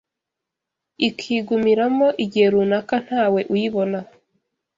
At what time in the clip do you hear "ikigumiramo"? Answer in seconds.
1.07-2.07